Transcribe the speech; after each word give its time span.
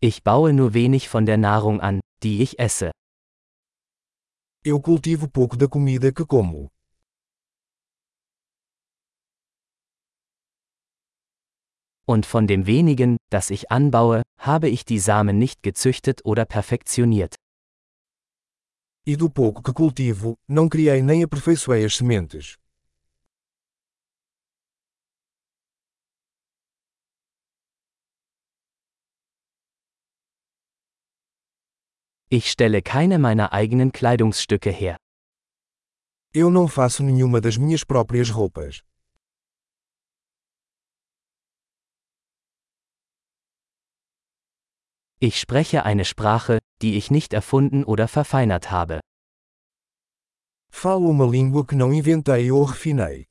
Ich 0.00 0.22
baue 0.22 0.52
nur 0.52 0.74
wenig 0.74 1.08
von 1.08 1.26
der 1.26 1.38
Nahrung 1.38 1.80
an, 1.80 2.00
die 2.22 2.40
ich 2.40 2.60
esse. 2.60 2.92
Eu 4.64 4.80
cultivo 4.80 5.26
pouco 5.28 5.56
da 5.56 5.66
comida 5.66 6.12
que 6.12 6.24
como. 6.24 6.68
Und 12.06 12.26
von 12.26 12.46
dem 12.46 12.66
wenigen, 12.66 13.16
das 13.28 13.50
ich 13.50 13.72
anbaue, 13.72 14.22
habe 14.38 14.68
ich 14.68 14.84
die 14.84 15.00
Samen 15.00 15.36
nicht 15.36 15.64
gezüchtet 15.64 16.24
oder 16.24 16.44
perfektioniert. 16.44 17.34
E 19.04 19.16
do 19.16 19.28
pouco 19.28 19.62
que 19.62 19.72
cultivo, 19.72 20.36
não 20.46 20.68
criei 20.68 21.02
nem 21.02 21.24
aperfeiçoei 21.24 21.84
as 21.84 21.96
sementes. 21.96 22.56
Ich 32.30 32.50
stelle 32.50 32.82
keine 32.82 33.18
meiner 33.18 33.54
eigenen 33.54 33.90
Kleidungsstücke 33.90 34.70
her. 34.70 34.98
Eu 36.34 36.50
não 36.50 36.68
faço 36.68 37.02
nenhuma 37.02 37.40
das 37.40 37.56
minhas 37.56 37.84
próprias 37.84 38.28
roupas. 38.28 38.82
Ich 45.20 45.40
spreche 45.40 45.84
eine 45.84 46.04
Sprache, 46.04 46.58
die 46.82 46.98
ich 46.98 47.10
nicht 47.10 47.32
erfunden 47.32 47.82
oder 47.82 48.06
verfeinert 48.08 48.70
habe. 48.70 49.00
Falo 50.70 51.08
uma 51.08 51.24
língua 51.24 51.64
que 51.64 51.74
não 51.74 51.94
inventei 51.94 52.52
ou 52.52 52.62
refinei. 52.62 53.26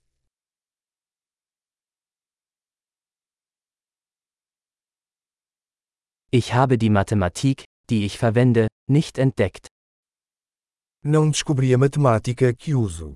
Ich 6.32 6.56
habe 6.56 6.80
die 6.80 6.90
Mathematik, 6.90 7.64
die 7.92 8.06
ich 8.06 8.18
verwende, 8.18 8.68
nicht 8.90 9.18
entdeckt. 9.18 9.68
Não 11.04 11.30
descobri 11.30 11.74
a 11.74 11.78
matemática 11.78 12.54
que 12.54 12.74
uso. 12.74 13.16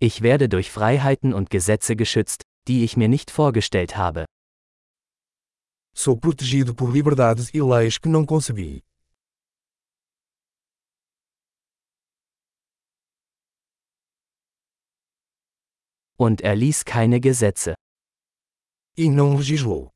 Ich 0.00 0.20
werde 0.20 0.48
durch 0.48 0.70
Freiheiten 0.70 1.32
und 1.32 1.48
Gesetze 1.48 1.94
geschützt, 1.94 2.42
die 2.66 2.82
ich 2.82 2.96
mir 2.96 3.08
nicht 3.08 3.30
vorgestellt 3.30 3.96
habe. 3.96 4.24
Sou 5.94 6.16
protegido 6.16 6.74
por 6.74 6.90
liberdades 6.90 7.52
e 7.54 7.60
leis 7.60 7.98
que 7.98 8.08
não 8.08 8.26
concebi. 8.26 8.82
Und 16.18 16.40
er 16.40 16.56
ließ 16.56 16.84
keine 16.84 17.20
Gesetze. 17.20 17.74
E 18.96 19.08
não 19.08 19.36
legislou. 19.36 19.91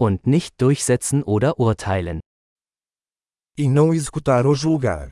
Und 0.00 0.28
nicht 0.28 0.60
durchsetzen 0.60 1.24
oder 1.24 1.58
urteilen. 1.58 2.20
E 3.56 3.66
não 3.66 3.92
executar 3.92 4.46
ou 4.46 4.54
julgar. 4.54 5.10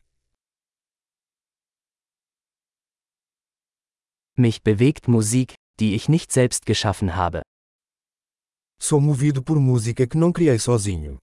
Mich 4.36 4.62
bewegt 4.62 5.08
Musik, 5.08 5.56
die 5.80 5.96
ich 5.96 6.08
nicht 6.08 6.30
selbst 6.30 6.66
geschaffen 6.66 7.16
habe. 7.16 7.42
Sou 8.80 9.00
movido 9.00 9.42
por 9.42 9.58
música 9.58 10.06
que 10.06 10.16
não 10.16 10.32
criei 10.32 10.58
sozinho. 10.58 11.18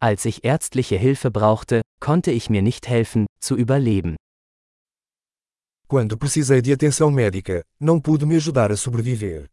Als 0.00 0.24
ich 0.24 0.42
ärztliche 0.44 0.96
Hilfe 0.96 1.30
brauchte, 1.30 1.82
konnte 2.00 2.32
ich 2.32 2.50
mir 2.50 2.62
nicht 2.62 2.88
helfen, 2.88 3.26
zu 3.38 3.54
überleben. 3.56 4.16
Quando 5.90 6.16
precisei 6.16 6.62
de 6.62 6.72
atenção 6.72 7.10
médica, 7.10 7.64
não 7.80 8.00
pude 8.00 8.24
me 8.24 8.36
ajudar 8.36 8.70
a 8.70 8.76
sobreviver. 8.76 9.50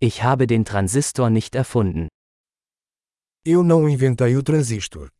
Ich 0.00 0.22
habe 0.22 0.46
den 0.46 0.62
Transistor 0.62 1.28
nicht 1.28 1.56
erfunden. 1.56 2.06
Eu 3.44 3.64
não 3.64 3.88
inventei 3.88 4.36
o 4.36 4.42
transistor. 4.44 5.10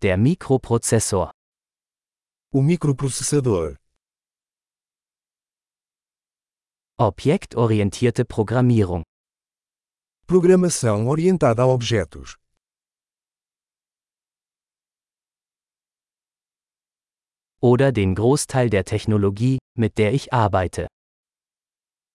Der 0.00 0.16
Mikroprozessor. 0.16 1.32
O 2.52 2.62
microprocessador. 2.62 3.81
Objektorientierte 7.04 8.24
Programmierung. 8.24 9.02
Programação 10.24 11.08
orientada 11.08 11.62
a 11.64 11.66
objetos. 11.66 12.36
Oder 17.60 17.90
den 17.90 18.14
Großteil 18.14 18.70
der 18.70 18.84
Technologie, 18.84 19.58
mit 19.76 19.98
der 19.98 20.14
ich 20.14 20.32
arbeite. 20.32 20.86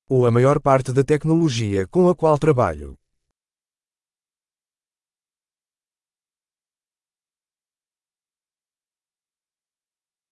Ou 0.09 0.25
a 0.25 0.31
maior 0.31 0.61
parte 0.61 0.93
da 0.93 1.03
tecnologia 1.03 1.85
com 1.85 2.07
a 2.07 2.15
qual 2.15 2.37
trabalho. 2.39 2.95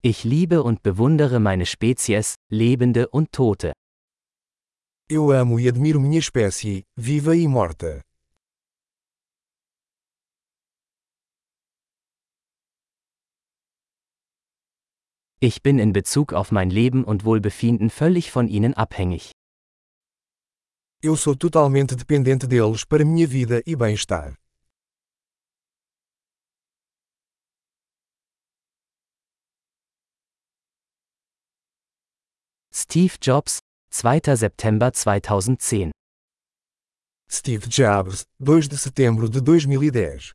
Ich 0.01 0.23
liebe 0.23 0.63
und 0.63 0.81
bewundere 0.81 1.41
meine 1.41 1.65
Spezies, 1.65 2.35
Lebende 2.49 3.09
und 3.09 3.33
Tote. 3.33 3.73
Eu 5.07 5.31
amo 5.31 5.59
e 5.59 5.67
admiro 5.67 5.99
minha 6.01 6.17
espécie, 6.17 6.83
viva 6.97 7.35
e 7.35 7.47
morta. 7.47 8.01
Ich 15.39 15.61
bin 15.61 15.77
in 15.77 15.93
Bezug 15.93 16.33
auf 16.33 16.51
mein 16.51 16.71
Leben 16.71 17.03
und 17.03 17.23
Wohlbefinden 17.23 17.91
völlig 17.91 18.31
von 18.31 18.47
ihnen 18.47 18.73
abhängig. 18.73 19.29
Eu 21.03 21.15
sou 21.15 21.35
totalmente 21.35 21.95
dependente 21.95 22.47
deles 22.47 22.83
para 22.83 23.05
minha 23.05 23.27
vida 23.27 23.61
e 23.67 23.75
bem-estar. 23.75 24.33
Steve 32.73 33.17
Jobs, 33.21 33.59
2. 33.97 34.35
September 34.35 34.91
2010 34.91 35.91
Steve 37.31 37.65
Jobs, 37.69 38.25
2 38.37 38.67
de 38.67 38.77
setembro 38.77 39.29
de 39.29 39.39
2010 39.39 40.33